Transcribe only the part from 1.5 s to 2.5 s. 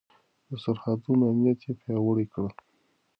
يې پياوړی کړ.